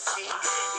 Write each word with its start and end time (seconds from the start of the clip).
Hennessy. 0.00 0.32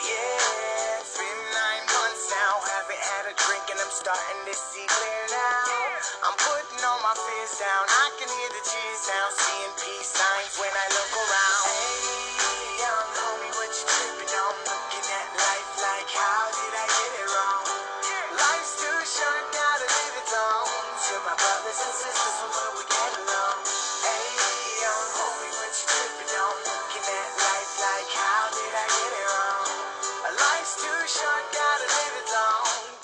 Yeah, 0.09 0.99
it's 1.01 1.13
been 1.17 1.41
nine 1.53 1.85
months 1.93 2.25
now, 2.33 2.53
haven't 2.57 3.03
had 3.05 3.25
a 3.29 3.35
drink, 3.37 3.65
and 3.69 3.77
I'm 3.77 3.93
starting 3.93 4.41
to 4.49 4.55
see 4.55 4.85
clear 4.89 5.23
now. 5.29 6.25
I'm 6.25 6.37
putting 6.41 6.81
all 6.85 6.99
my 7.05 7.13
fears 7.13 7.53
down. 7.61 7.83
I 7.85 8.07
can 8.17 8.29
hear 8.29 8.49
the 8.49 8.63
cheers 8.65 9.01
sound, 9.05 9.31
seeing 9.37 9.73
peace 9.77 10.09
signs 10.17 10.53
when 10.57 10.73
I 10.73 10.87
look 10.97 11.13
around. 11.21 11.60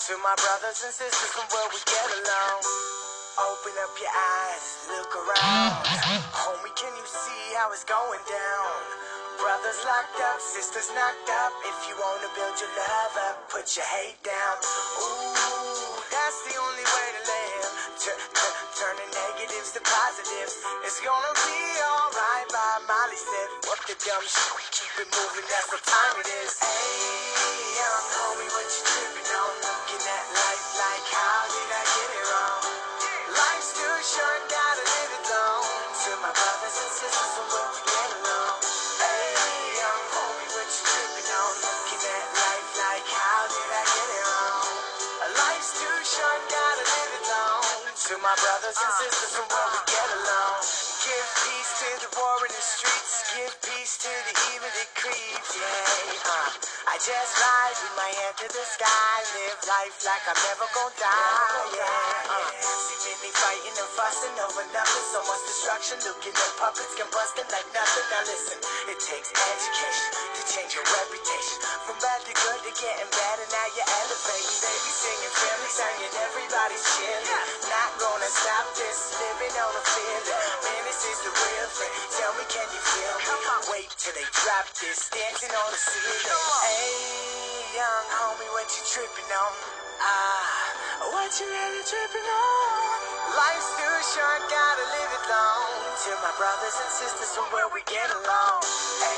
To 0.08 0.16
my 0.24 0.32
brothers 0.40 0.80
and 0.88 0.94
sisters 0.96 1.32
from 1.36 1.44
where 1.52 1.68
we 1.68 1.76
get 1.84 2.08
along. 2.24 2.58
Open 3.44 3.76
up 3.84 3.92
your 4.00 4.08
eyes, 4.08 4.64
look 4.88 5.12
around. 5.12 5.84
Homie, 6.32 6.72
can 6.80 6.96
you 6.96 7.04
see 7.04 7.44
how 7.60 7.68
it's 7.76 7.84
going 7.84 8.24
down? 8.24 8.72
Brothers 9.36 9.76
locked 9.84 10.16
up, 10.32 10.40
sisters 10.40 10.88
knocked 10.96 11.28
up. 11.28 11.52
If 11.60 11.76
you 11.92 11.94
wanna 12.00 12.32
build 12.32 12.56
your 12.56 12.72
love 12.72 13.14
up, 13.28 13.52
put 13.52 13.68
your 13.76 13.84
hate 13.84 14.16
down. 14.24 14.56
Ooh, 14.96 16.00
that's 16.08 16.40
the 16.48 16.56
only 16.56 16.86
way 16.88 17.08
to 17.12 17.22
live. 17.28 17.68
T- 18.00 18.16
t- 18.16 18.56
turning 18.80 19.12
negatives 19.12 19.76
to 19.76 19.84
positives. 19.84 20.56
It's 20.88 21.04
gonna 21.04 21.34
be 21.36 21.60
alright 21.84 22.48
Bob 22.48 22.80
Marley 22.88 23.20
said. 23.20 23.48
What 23.68 23.84
the 23.84 23.92
dumb 24.08 24.24
shit? 24.24 24.72
Keep 24.72 25.04
it 25.04 25.08
moving, 25.12 25.44
that's 25.52 25.68
what 25.68 25.84
time 25.84 26.16
it 26.24 26.28
is. 26.48 26.67
To 48.08 48.16
my 48.24 48.32
brothers 48.40 48.72
and 48.80 48.94
sisters 49.04 49.36
from 49.36 49.44
where 49.52 49.68
we 49.68 49.80
get 49.84 50.08
along. 50.16 50.64
Give 51.04 51.28
peace 51.44 51.72
to 51.84 51.90
the 52.04 52.10
war 52.16 52.40
in 52.40 52.52
the 52.56 52.64
streets. 52.64 53.14
Give 53.36 53.52
peace 53.68 54.00
to 54.00 54.08
the 54.08 54.34
evil 54.56 54.72
that 54.72 54.90
creeps. 54.96 55.52
Yeah, 55.52 55.68
uh, 56.32 56.48
I 56.88 56.96
just 57.04 57.32
rise 57.36 57.78
with 57.84 57.96
my 58.00 58.08
hand 58.08 58.36
to 58.44 58.48
the 58.48 58.64
sky. 58.64 59.16
Live 59.36 59.60
life 59.68 59.96
like 60.08 60.24
I'm 60.24 60.40
never 60.40 60.68
gonna 60.72 60.96
die. 60.96 61.76
Yeah, 61.76 62.32
uh, 62.32 62.48
see 62.88 62.96
many 63.12 63.28
fighting 63.36 63.76
and 63.76 63.90
fussing 63.92 64.36
over 64.40 64.64
nothing. 64.72 65.06
So 65.12 65.20
much 65.28 65.44
destruction. 65.44 66.00
Looking 66.08 66.32
at 66.32 66.52
puppets 66.56 66.96
combusting 66.96 67.48
like 67.52 67.68
nothing. 67.76 68.06
Now 68.08 68.24
listen, 68.24 68.56
it 68.88 68.98
takes 69.04 69.28
education 69.36 70.08
to 70.32 70.42
change 70.48 70.72
your 70.72 70.88
reputation. 70.88 71.56
From 71.84 72.00
bad 72.00 72.24
to 72.24 72.32
good 72.32 72.60
to 72.68 72.72
getting 72.72 73.10
better. 73.12 73.46
Now 73.52 73.66
you're 73.76 73.90
elevating. 74.00 74.56
Baby 74.64 74.92
singing, 74.96 75.17
singing, 75.68 76.14
everybody's 76.24 76.84
chilling. 76.96 77.44
Not 77.68 77.90
gonna 78.00 78.30
stop 78.32 78.66
this, 78.74 79.12
living 79.20 79.54
on 79.60 79.72
a 79.76 79.84
feeling. 79.84 80.40
Man, 80.64 80.82
this 80.88 81.02
is 81.04 81.18
the 81.28 81.32
real 81.32 81.68
thing. 81.76 81.92
Tell 82.16 82.32
me, 82.40 82.44
can 82.48 82.66
you 82.72 82.80
feel 82.80 83.14
me? 83.20 83.24
Wait 83.68 83.90
till 84.00 84.16
they 84.16 84.24
drop 84.32 84.64
this, 84.80 85.12
dancing 85.12 85.52
on 85.52 85.68
the 85.68 85.80
ceiling. 85.80 86.24
Hey, 86.64 87.76
young 87.76 88.06
homie, 88.16 88.48
what 88.56 88.68
you 88.72 88.82
tripping 88.88 89.28
on? 89.28 89.52
Ah, 90.00 91.12
what 91.12 91.28
you 91.36 91.46
really 91.46 91.84
tripping 91.84 92.28
on? 92.32 92.96
Life's 93.36 93.70
too 93.76 93.96
short, 94.16 94.40
gotta 94.48 94.86
live 94.88 95.12
it 95.20 95.24
long. 95.28 95.68
To 96.08 96.10
my 96.24 96.32
brothers 96.40 96.76
and 96.80 96.90
sisters 96.96 97.30
from 97.36 97.44
where 97.52 97.68
we 97.76 97.84
get 97.84 98.08
along. 98.08 98.64
Hey, 99.04 99.17